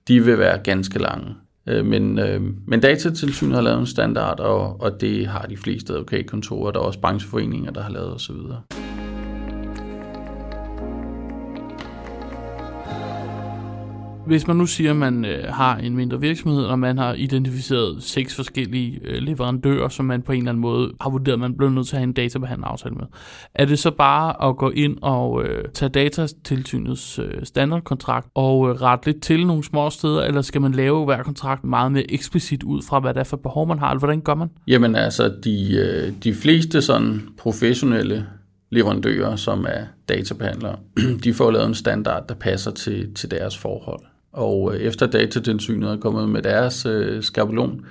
de 0.07 0.25
vil 0.25 0.37
være 0.37 0.57
ganske 0.57 0.99
lange. 0.99 1.35
Øh, 1.67 1.85
men, 1.85 2.19
øh, 2.19 2.41
men 2.67 2.79
datatilsynet 2.79 3.55
har 3.55 3.61
lavet 3.61 3.79
en 3.79 3.85
standard, 3.85 4.39
og, 4.39 4.81
og 4.81 5.01
det 5.01 5.27
har 5.27 5.41
de 5.41 5.57
fleste 5.57 5.93
advokatkontorer, 5.93 6.71
der 6.71 6.79
er 6.79 6.83
også 6.83 6.99
brancheforeninger, 6.99 7.71
der 7.71 7.81
har 7.81 7.89
lavet 7.89 8.13
osv. 8.13 8.35
Hvis 14.27 14.47
man 14.47 14.55
nu 14.55 14.65
siger, 14.65 14.91
at 14.91 14.95
man 14.95 15.25
øh, 15.25 15.53
har 15.53 15.77
en 15.77 15.95
mindre 15.95 16.21
virksomhed, 16.21 16.63
og 16.63 16.79
man 16.79 16.97
har 16.97 17.13
identificeret 17.13 18.03
seks 18.03 18.35
forskellige 18.35 18.99
øh, 19.03 19.21
leverandører, 19.21 19.89
som 19.89 20.05
man 20.05 20.21
på 20.21 20.31
en 20.31 20.37
eller 20.37 20.51
anden 20.51 20.61
måde 20.61 20.91
har 21.01 21.09
vurderet, 21.09 21.33
at 21.33 21.39
man 21.39 21.57
bliver 21.57 21.71
nødt 21.71 21.87
til 21.87 21.95
at 21.95 21.99
have 21.99 22.07
en 22.07 22.13
databehandleraftale 22.13 22.95
med, 22.95 23.05
er 23.55 23.65
det 23.65 23.79
så 23.79 23.91
bare 23.91 24.49
at 24.49 24.57
gå 24.57 24.69
ind 24.69 24.97
og 25.01 25.43
øh, 25.43 25.65
tage 25.73 25.89
datatilsynets 25.89 27.19
øh, 27.19 27.43
standardkontrakt 27.43 28.27
og 28.35 28.69
øh, 28.69 28.81
rette 28.81 29.05
lidt 29.05 29.23
til 29.23 29.47
nogle 29.47 29.63
små 29.63 29.89
steder, 29.89 30.21
eller 30.21 30.41
skal 30.41 30.61
man 30.61 30.71
lave 30.71 31.05
hver 31.05 31.23
kontrakt 31.23 31.63
meget 31.63 31.91
mere 31.91 32.11
eksplicit 32.11 32.63
ud 32.63 32.81
fra, 32.81 32.99
hvad 32.99 33.13
det 33.13 33.19
er 33.19 33.23
for 33.23 33.37
behov, 33.37 33.67
man 33.67 33.79
har, 33.79 33.89
eller 33.89 33.99
hvordan 33.99 34.21
gør 34.21 34.35
man? 34.35 34.49
Jamen 34.67 34.95
altså, 34.95 35.33
de, 35.43 35.75
øh, 35.75 36.13
de 36.23 36.33
fleste 36.33 36.81
sådan 36.81 37.21
professionelle 37.37 38.25
leverandører, 38.69 39.35
som 39.35 39.65
er 39.69 39.83
databehandlere, 40.09 40.75
de 41.23 41.33
får 41.33 41.51
lavet 41.51 41.67
en 41.67 41.75
standard, 41.75 42.27
der 42.29 42.35
passer 42.35 42.71
til, 42.71 43.13
til 43.13 43.31
deres 43.31 43.57
forhold. 43.57 43.99
Og 44.37 44.75
øh, 44.75 44.79
efter 44.79 45.07
datatilsynet 45.07 45.89
er 45.89 45.97
kommet 45.97 46.29
med 46.29 46.41
deres 46.41 46.85
øh, 46.85 47.23
skabelon, 47.23 47.85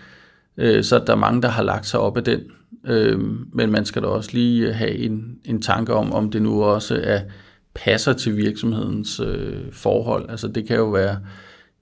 øh, 0.57 0.85
så 0.85 0.97
er 0.97 1.05
der 1.05 1.17
mange, 1.17 1.43
der 1.43 1.49
har 1.49 1.63
lagt 1.63 1.87
sig 1.87 2.01
op 2.01 2.17
af 2.17 2.25
den. 2.25 2.41
Øh, 2.87 3.21
men 3.53 3.71
man 3.71 3.85
skal 3.85 4.03
da 4.03 4.07
også 4.07 4.31
lige 4.33 4.69
øh, 4.69 4.75
have 4.75 4.95
en, 4.95 5.39
en 5.45 5.63
tanke 5.63 5.95
om, 5.95 6.13
om 6.13 6.31
det 6.31 6.43
nu 6.43 6.63
også 6.63 7.01
er 7.05 7.21
passer 7.75 8.13
til 8.13 8.37
virksomhedens 8.37 9.21
øh, 9.21 9.57
forhold. 9.73 10.31
Altså 10.31 10.49
det 10.49 10.67
kan 10.67 10.77
jo 10.77 10.85
være 10.85 11.19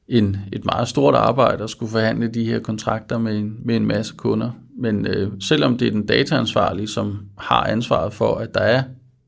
en, 0.09 0.37
et 0.53 0.65
meget 0.65 0.89
stort 0.89 1.15
arbejde 1.15 1.65
at 1.65 1.71
skulle 1.71 1.93
forhandle 1.93 2.29
de 2.29 2.45
her 2.45 2.59
kontrakter 2.59 3.19
med 3.19 3.39
en, 3.39 3.57
med 3.65 3.77
en 3.77 3.87
masse 3.87 4.15
kunder. 4.17 4.51
Men 4.79 5.07
øh, 5.07 5.31
selvom 5.41 5.79
det 5.79 5.89
er 5.89 5.93
den 5.93 6.07
dataansvarlige, 6.07 6.89
som 6.89 7.19
har 7.39 7.65
ansvaret 7.65 8.13
for, 8.13 8.35
at 8.35 8.55
der 8.55 8.61
er 8.61 8.83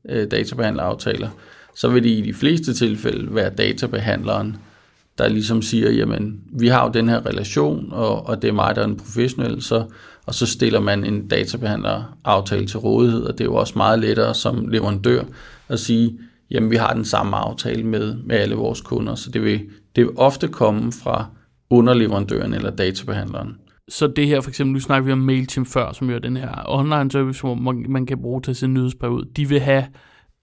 øh, 0.09 0.31
databehandleraftaler, 0.31 1.29
så 1.75 1.89
vil 1.89 2.03
det 2.03 2.09
i 2.09 2.21
de 2.21 2.33
fleste 2.33 2.73
tilfælde 2.73 3.35
være 3.35 3.49
databehandleren, 3.49 4.57
der 5.17 5.27
ligesom 5.27 5.61
siger, 5.61 5.91
jamen, 5.91 6.41
vi 6.53 6.67
har 6.67 6.85
jo 6.85 6.91
den 6.91 7.09
her 7.09 7.25
relation, 7.25 7.87
og, 7.91 8.27
og 8.27 8.41
det 8.41 8.47
er 8.47 8.53
mig, 8.53 8.75
der 8.75 8.81
er 8.81 8.85
en 8.85 8.97
professionel, 8.97 9.61
så, 9.61 9.85
og 10.25 10.35
så 10.35 10.45
stiller 10.45 10.79
man 10.79 11.03
en 11.03 11.27
databehandler-aftale 11.27 12.67
til 12.67 12.79
rådighed, 12.79 13.21
og 13.23 13.33
det 13.33 13.41
er 13.41 13.45
jo 13.45 13.55
også 13.55 13.73
meget 13.75 13.99
lettere 13.99 14.33
som 14.33 14.67
leverandør 14.67 15.23
at 15.69 15.79
sige, 15.79 16.19
jamen, 16.51 16.71
vi 16.71 16.75
har 16.75 16.93
den 16.93 17.05
samme 17.05 17.37
aftale 17.37 17.83
med, 17.83 18.15
med 18.25 18.35
alle 18.35 18.55
vores 18.55 18.81
kunder, 18.81 19.15
så 19.15 19.31
det 19.31 19.43
vil, 19.43 19.59
det 19.95 20.05
vil 20.05 20.13
ofte 20.15 20.47
komme 20.47 20.91
fra 20.91 21.25
underleverandøren 21.69 22.53
eller 22.53 22.69
databehandleren. 22.69 23.55
Så 23.89 24.07
det 24.07 24.27
her, 24.27 24.41
for 24.41 24.49
eksempel, 24.49 24.73
nu 24.73 24.79
snakker 24.79 25.05
vi 25.05 25.11
om 25.11 25.17
MailChimp 25.17 25.67
før, 25.67 25.93
som 25.93 26.09
jo 26.09 26.15
er 26.15 26.19
den 26.19 26.37
her 26.37 26.63
online 26.67 27.11
service, 27.11 27.41
hvor 27.41 27.55
man, 27.55 27.85
man 27.89 28.05
kan 28.05 28.21
bruge 28.21 28.41
til 28.41 28.55
sin 28.55 28.73
nyhedsbrev 28.73 29.11
ud. 29.11 29.25
De 29.35 29.49
vil 29.49 29.59
have 29.59 29.85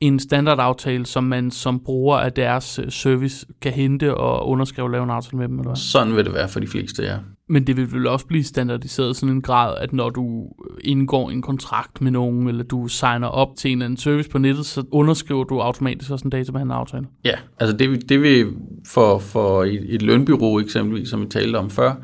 en 0.06 0.18
standardaftale, 0.18 1.06
som 1.06 1.24
man 1.24 1.50
som 1.50 1.80
bruger 1.84 2.16
af 2.16 2.32
deres 2.32 2.78
øh, 2.78 2.90
service 2.90 3.46
kan 3.60 3.72
hente 3.72 4.14
og 4.14 4.48
underskrive 4.48 4.86
og 4.86 4.90
lave 4.90 5.04
en 5.04 5.10
aftale 5.10 5.38
med 5.38 5.48
dem? 5.48 5.58
Eller? 5.58 5.74
Sådan 5.74 6.16
vil 6.16 6.24
det 6.24 6.34
være 6.34 6.48
for 6.48 6.60
de 6.60 6.66
fleste, 6.66 7.02
ja. 7.02 7.16
Men 7.48 7.66
det 7.66 7.76
vil 7.76 7.92
vel 7.92 8.06
også 8.06 8.26
blive 8.26 8.44
standardiseret 8.44 9.16
sådan 9.16 9.34
en 9.34 9.42
grad, 9.42 9.76
at 9.78 9.92
når 9.92 10.10
du 10.10 10.48
indgår 10.80 11.30
en 11.30 11.42
kontrakt 11.42 12.00
med 12.00 12.10
nogen, 12.10 12.48
eller 12.48 12.64
du 12.64 12.88
signer 12.88 13.28
op 13.28 13.48
til 13.56 13.70
en 13.70 13.78
eller 13.78 13.84
anden 13.84 13.96
service 13.96 14.30
på 14.30 14.38
nettet, 14.38 14.66
så 14.66 14.84
underskriver 14.90 15.44
du 15.44 15.60
automatisk 15.60 16.10
også 16.10 16.24
en 16.24 16.30
databehandleraftale? 16.30 17.06
Ja, 17.24 17.34
altså 17.60 17.76
det, 17.76 18.08
det 18.08 18.22
vil 18.22 18.46
for, 18.86 19.18
for 19.18 19.64
et, 19.64 19.94
et 19.94 20.02
lønbyrå 20.02 20.60
eksempelvis, 20.60 21.08
som 21.08 21.20
vi 21.20 21.26
talte 21.26 21.56
om 21.56 21.70
før, 21.70 21.94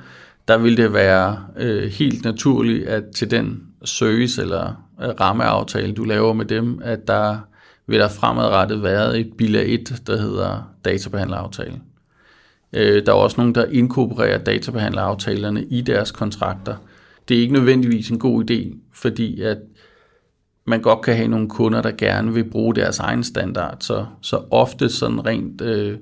der 0.48 0.58
vil 0.58 0.76
det 0.76 0.92
være 0.92 1.36
øh, 1.56 1.82
helt 1.82 2.24
naturligt, 2.24 2.86
at 2.86 3.04
til 3.16 3.30
den 3.30 3.62
service 3.84 4.42
eller 4.42 4.66
øh, 5.02 5.08
rammeaftale, 5.20 5.92
du 5.92 6.04
laver 6.04 6.32
med 6.32 6.44
dem, 6.44 6.80
at 6.84 6.98
der 7.06 7.36
vil 7.86 7.98
der 7.98 8.08
fremadrettet 8.08 8.82
være 8.82 9.18
et 9.18 9.32
bilag 9.38 9.68
1, 9.68 10.02
der 10.06 10.16
hedder 10.16 10.72
databehandleraftale. 10.84 11.80
Øh, 12.72 13.06
der 13.06 13.12
er 13.12 13.16
også 13.16 13.36
nogen, 13.36 13.54
der 13.54 13.64
inkorporerer 13.64 14.38
databehandleraftalerne 14.38 15.64
i 15.64 15.80
deres 15.80 16.12
kontrakter. 16.12 16.76
Det 17.28 17.36
er 17.36 17.40
ikke 17.40 17.52
nødvendigvis 17.52 18.10
en 18.10 18.18
god 18.18 18.50
idé, 18.50 18.76
fordi 18.92 19.42
at 19.42 19.58
man 20.64 20.82
godt 20.82 21.02
kan 21.02 21.16
have 21.16 21.28
nogle 21.28 21.48
kunder, 21.48 21.82
der 21.82 21.90
gerne 21.90 22.34
vil 22.34 22.50
bruge 22.50 22.74
deres 22.74 22.98
egen 22.98 23.24
standard. 23.24 23.76
Så, 23.80 24.06
så 24.20 24.42
ofte 24.50 24.88
sådan 24.88 25.26
rent 25.26 25.60
øh, 25.60 25.98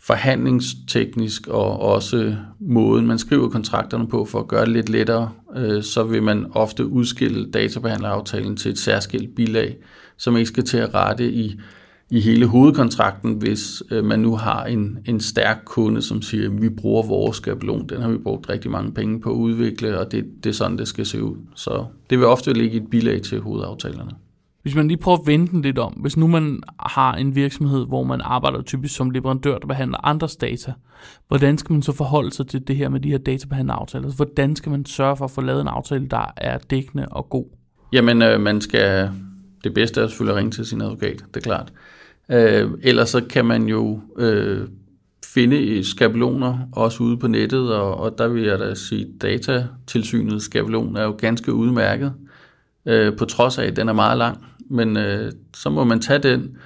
forhandlingsteknisk 0.00 1.46
og 1.46 1.80
også 1.80 2.36
måden, 2.60 3.06
man 3.06 3.18
skriver 3.18 3.48
kontrakterne 3.48 4.08
på 4.08 4.24
for 4.24 4.40
at 4.40 4.48
gøre 4.48 4.64
det 4.64 4.72
lidt 4.72 4.88
lettere, 4.88 5.30
øh, 5.56 5.82
så 5.82 6.04
vil 6.04 6.22
man 6.22 6.46
ofte 6.52 6.86
udskille 6.86 7.50
databehandleraftalen 7.50 8.56
til 8.56 8.70
et 8.70 8.78
særskilt 8.78 9.34
bilag, 9.34 9.76
som 10.16 10.36
ikke 10.36 10.48
skal 10.48 10.64
til 10.64 10.76
at 10.76 10.94
rette 10.94 11.32
i, 11.32 11.60
i 12.10 12.20
hele 12.20 12.46
hovedkontrakten, 12.46 13.32
hvis 13.32 13.82
øh, 13.90 14.04
man 14.04 14.20
nu 14.20 14.36
har 14.36 14.64
en, 14.64 14.98
en 15.04 15.20
stærk 15.20 15.62
kunde, 15.64 16.02
som 16.02 16.22
siger, 16.22 16.50
vi 16.50 16.68
bruger 16.68 17.02
vores 17.02 17.36
skabelon, 17.36 17.88
den 17.88 18.00
har 18.02 18.08
vi 18.08 18.18
brugt 18.18 18.48
rigtig 18.48 18.70
mange 18.70 18.92
penge 18.92 19.20
på 19.20 19.30
at 19.30 19.36
udvikle, 19.36 19.98
og 19.98 20.12
det, 20.12 20.24
det 20.44 20.50
er 20.50 20.54
sådan, 20.54 20.78
det 20.78 20.88
skal 20.88 21.06
se 21.06 21.22
ud. 21.22 21.36
Så 21.54 21.84
det 22.10 22.18
vil 22.18 22.26
ofte 22.26 22.52
ligge 22.52 22.74
i 22.78 22.82
et 22.82 22.90
bilag 22.90 23.22
til 23.22 23.40
hovedaftalerne. 23.40 24.10
Hvis 24.62 24.74
man 24.74 24.88
lige 24.88 24.98
prøver 24.98 25.18
at 25.18 25.26
vende 25.26 25.46
den 25.46 25.62
lidt 25.62 25.78
om, 25.78 25.92
hvis 25.92 26.16
nu 26.16 26.26
man 26.26 26.62
har 26.80 27.14
en 27.14 27.34
virksomhed, 27.34 27.86
hvor 27.86 28.04
man 28.04 28.20
arbejder 28.24 28.62
typisk 28.62 28.96
som 28.96 29.10
leverandør, 29.10 29.58
der 29.58 29.66
behandler 29.66 30.06
andres 30.06 30.36
data, 30.36 30.72
hvordan 31.28 31.58
skal 31.58 31.72
man 31.72 31.82
så 31.82 31.92
forholde 31.92 32.30
sig 32.30 32.46
til 32.46 32.68
det 32.68 32.76
her 32.76 32.88
med 32.88 33.00
de 33.00 33.10
her 33.10 33.18
databehandleraftaler? 33.18 34.04
Altså, 34.04 34.16
hvordan 34.16 34.56
skal 34.56 34.70
man 34.70 34.86
sørge 34.86 35.16
for 35.16 35.24
at 35.24 35.30
få 35.30 35.40
lavet 35.40 35.60
en 35.60 35.68
aftale, 35.68 36.06
der 36.06 36.32
er 36.36 36.58
dækkende 36.58 37.06
og 37.10 37.28
god? 37.28 37.44
Jamen, 37.92 38.22
øh, 38.22 38.40
man 38.40 38.60
skal, 38.60 39.10
det 39.64 39.74
bedste 39.74 40.00
er 40.00 40.06
selvfølgelig 40.06 40.32
at 40.32 40.38
ringe 40.38 40.50
til 40.50 40.66
sin 40.66 40.80
advokat, 40.80 41.24
det 41.34 41.36
er 41.36 41.40
klart. 41.40 41.72
Øh, 42.30 42.70
ellers 42.82 43.08
så 43.08 43.24
kan 43.30 43.44
man 43.44 43.66
jo 43.66 44.00
øh, 44.18 44.68
finde 45.26 45.84
skabeloner 45.84 46.58
også 46.72 47.02
ude 47.02 47.16
på 47.16 47.26
nettet, 47.26 47.74
og, 47.74 47.96
og 47.96 48.18
der 48.18 48.28
vil 48.28 48.42
jeg 48.42 48.58
da 48.58 48.74
sige, 48.74 49.06
at 49.06 49.22
datatilsynets 49.22 50.44
skabelon 50.44 50.96
er 50.96 51.04
jo 51.04 51.14
ganske 51.18 51.52
udmærket, 51.52 52.14
øh, 52.88 53.16
på 53.16 53.24
trods 53.24 53.58
af, 53.58 53.64
at 53.64 53.76
den 53.76 53.88
er 53.88 53.92
meget 53.92 54.18
lang 54.18 54.44
men 54.70 54.96
øh, 54.96 55.32
så 55.56 55.70
må 55.70 55.84
man 55.84 56.00
tage 56.00 56.18
den, 56.18 56.56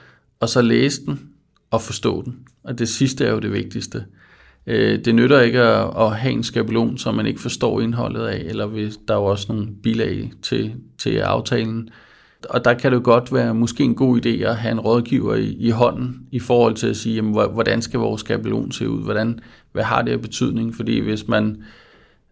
og 0.41 0.49
så 0.49 0.63
læse 0.63 1.07
den 1.07 1.21
og 1.71 1.83
forstå 1.83 2.23
den. 2.23 2.39
Og 2.65 2.79
det 2.79 2.89
sidste 2.89 3.25
er 3.25 3.31
jo 3.33 3.39
det 3.39 3.53
vigtigste. 3.53 4.05
Øh, 4.67 5.05
det 5.05 5.15
nytter 5.15 5.41
ikke 5.41 5.61
at, 5.61 5.91
at 5.97 6.17
have 6.17 6.33
en 6.33 6.43
skabelon, 6.43 6.99
som 6.99 7.15
man 7.15 7.27
ikke 7.27 7.41
forstår 7.41 7.81
indholdet 7.81 8.27
af, 8.27 8.43
eller 8.47 8.67
hvis 8.67 8.99
der 9.09 9.15
er 9.15 9.19
jo 9.19 9.25
også 9.25 9.53
nogle 9.53 9.69
bilag 9.83 10.33
til, 10.43 10.75
til 10.99 11.17
aftalen. 11.19 11.89
Og 12.51 12.65
der 12.65 12.75
kan 12.75 12.93
det 12.93 13.03
godt 13.03 13.33
være 13.33 13.55
måske 13.55 13.85
en 13.85 13.95
god 13.95 14.27
idé 14.27 14.29
at 14.29 14.57
have 14.57 14.73
en 14.73 14.81
rådgiver 14.81 15.35
i, 15.35 15.57
i 15.59 15.71
hånden 15.71 16.27
i 16.33 16.39
forhold 16.39 16.75
til 16.75 16.87
at 16.87 16.97
sige, 16.97 17.15
jamen, 17.15 17.33
hvordan 17.33 17.83
skal 17.83 18.01
vores 18.01 18.21
skabelon 18.21 18.73
se 18.73 18.89
ud? 18.89 19.03
Hvordan, 19.03 19.41
hvad 19.73 19.83
har 19.83 20.03
det 20.03 20.13
af 20.13 20.21
betydning? 20.21 20.75
Fordi 20.75 20.99
hvis 21.01 21.29
man 21.29 21.63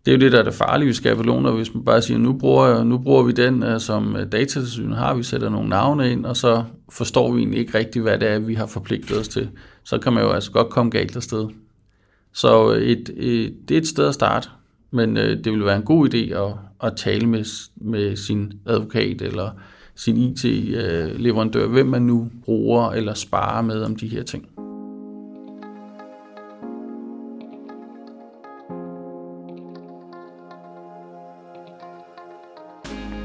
det 0.07 0.13
er 0.13 0.17
jo 0.17 0.21
det, 0.21 0.33
der 0.33 0.39
er 0.39 0.43
det 0.43 0.55
farlige 0.55 0.87
ved 0.87 0.95
skabeloner, 0.95 1.53
hvis 1.53 1.75
man 1.75 1.85
bare 1.85 2.03
siger, 2.03 2.19
nu 2.19 2.33
bruger, 2.33 2.85
nu 2.85 2.99
bruger 2.99 3.23
vi 3.23 3.33
den, 3.33 3.63
øh, 3.63 3.81
som 3.81 4.17
øh, 4.17 4.33
datatilsynet 4.33 4.97
har, 4.97 5.15
vi 5.15 5.23
sætter 5.23 5.49
nogle 5.49 5.69
navne 5.69 6.13
ind, 6.13 6.27
og 6.27 6.37
så 6.37 6.65
forstår 6.89 7.33
vi 7.33 7.41
egentlig 7.41 7.61
ikke 7.61 7.79
rigtigt, 7.79 8.03
hvad 8.03 8.19
det 8.19 8.29
er, 8.29 8.39
vi 8.39 8.55
har 8.55 8.67
forpligtet 8.67 9.19
os 9.19 9.29
til. 9.29 9.49
Så 9.85 9.99
kan 9.99 10.13
man 10.13 10.23
jo 10.23 10.31
altså 10.31 10.53
godt 10.53 10.69
komme 10.69 10.91
galt 10.91 11.17
afsted. 11.17 11.49
Så 12.33 12.75
øh, 12.75 12.83
et, 12.83 13.11
et, 13.17 13.55
det 13.69 13.75
er 13.75 13.81
et 13.81 13.87
sted 13.87 14.09
at 14.09 14.15
starte, 14.15 14.49
men 14.91 15.17
det 15.17 15.53
vil 15.53 15.65
være 15.65 15.77
en 15.77 15.83
god 15.83 16.15
idé 16.15 16.35
at, 16.35 16.53
at 16.83 16.97
tale 16.97 17.27
med, 17.27 17.45
med 17.77 18.17
sin 18.17 18.53
advokat 18.67 19.23
eller 19.23 19.51
sin 19.95 20.17
IT-leverandør, 20.17 21.67
hvem 21.67 21.87
man 21.87 22.03
nu 22.03 22.31
bruger 22.45 22.91
eller 22.91 23.15
sparer 23.15 23.63
med 23.63 23.83
om 23.83 23.97
de 23.97 24.09
her 24.09 24.23
ting. 24.23 24.49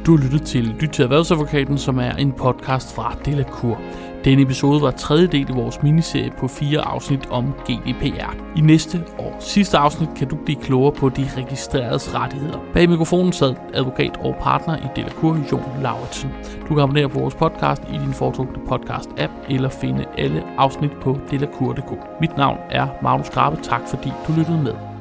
Du 0.05 0.17
har 0.17 0.23
lyttet 0.23 0.41
til 0.41 0.63
Lyt 0.79 0.89
til 0.89 1.03
Erhvervsadvokaten, 1.03 1.77
som 1.77 1.99
er 1.99 2.11
en 2.11 2.31
podcast 2.31 2.95
fra 2.95 3.15
Delacour. 3.25 3.81
Denne 4.25 4.41
episode 4.41 4.81
var 4.81 4.91
tredje 4.91 5.27
del 5.27 5.49
i 5.49 5.53
vores 5.53 5.83
miniserie 5.83 6.33
på 6.39 6.47
fire 6.47 6.81
afsnit 6.81 7.29
om 7.29 7.53
GDPR. 7.69 8.35
I 8.55 8.61
næste 8.61 9.03
og 9.19 9.35
sidste 9.39 9.77
afsnit 9.77 10.09
kan 10.15 10.27
du 10.27 10.35
blive 10.45 10.61
klogere 10.61 10.91
på 10.91 11.09
de 11.09 11.27
registreredes 11.37 12.15
rettigheder. 12.15 12.59
Bag 12.73 12.89
mikrofonen 12.89 13.33
sad 13.33 13.55
advokat 13.73 14.17
og 14.19 14.35
partner 14.41 14.77
i 14.77 14.87
Delacour, 14.95 15.37
Jon 15.51 15.81
Lauritsen. 15.81 16.29
Du 16.69 16.75
kan 16.75 16.79
abonnere 16.79 17.09
på 17.09 17.19
vores 17.19 17.35
podcast 17.35 17.81
i 17.93 17.97
din 17.97 18.13
foretrukne 18.13 18.63
podcast-app 18.71 19.31
eller 19.49 19.69
finde 19.69 20.05
alle 20.17 20.43
afsnit 20.57 20.91
på 21.01 21.19
delacour.dk. 21.31 22.21
Mit 22.21 22.37
navn 22.37 22.57
er 22.69 22.87
Magnus 23.03 23.29
Grabe. 23.29 23.57
Tak 23.63 23.81
fordi 23.89 24.11
du 24.27 24.33
lyttede 24.37 24.61
med. 24.63 24.94